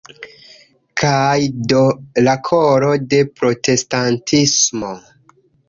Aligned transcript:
Kaj 1.01 1.35
do 1.73 1.83
la 2.29 2.35
koro 2.51 2.91
de 3.13 3.21
protestantismo. 3.43 4.93